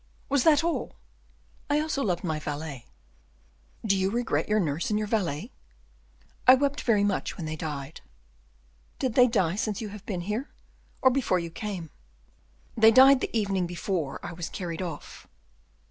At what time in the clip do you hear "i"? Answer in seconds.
1.69-1.79, 6.47-6.55, 14.25-14.33